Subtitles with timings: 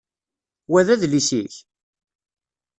[0.71, 1.53] Wa d adlis-ik?